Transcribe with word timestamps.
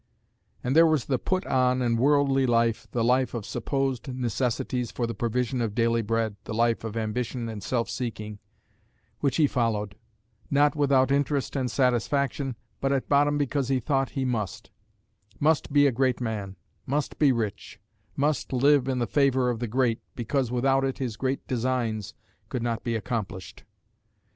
And 0.63 0.75
there 0.75 0.87
was 0.87 1.05
the 1.05 1.19
put 1.19 1.45
on 1.45 1.79
and 1.83 1.99
worldly 1.99 2.47
life, 2.47 2.87
the 2.91 3.03
life 3.03 3.35
of 3.35 3.45
supposed 3.45 4.11
necessities 4.11 4.89
for 4.89 5.05
the 5.05 5.13
provision 5.13 5.61
of 5.61 5.75
daily 5.75 6.01
bread, 6.01 6.37
the 6.45 6.55
life 6.55 6.83
of 6.83 6.97
ambition 6.97 7.47
and 7.47 7.61
self 7.61 7.87
seeking, 7.87 8.39
which 9.19 9.35
he 9.37 9.45
followed, 9.45 9.93
not 10.49 10.75
without 10.75 11.11
interest 11.11 11.55
and 11.55 11.69
satisfaction, 11.69 12.55
but 12.79 12.91
at 12.91 13.09
bottom 13.09 13.37
because 13.37 13.67
he 13.67 13.79
thought 13.79 14.09
he 14.17 14.25
must 14.25 14.71
must 15.39 15.71
be 15.71 15.85
a 15.85 15.91
great 15.91 16.19
man, 16.19 16.55
must 16.87 17.19
be 17.19 17.31
rich, 17.31 17.79
must 18.15 18.51
live 18.51 18.87
in 18.87 18.97
the 18.97 19.05
favour 19.05 19.51
of 19.51 19.59
the 19.59 19.67
great, 19.67 20.01
because 20.15 20.49
without 20.51 20.83
it 20.83 20.97
his 20.97 21.15
great 21.15 21.45
designs 21.45 22.15
could 22.49 22.63
not 22.63 22.83
be 22.83 22.95
accomplished. 22.95 23.65